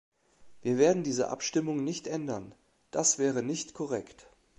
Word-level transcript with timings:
Wir 0.63 0.79
werden 0.79 1.03
diese 1.03 1.29
Abstimmung 1.29 1.83
nicht 1.83 2.07
ändern, 2.07 2.55
das 2.89 3.19
wäre 3.19 3.43
nicht 3.43 3.75
korrekt. 3.75 4.25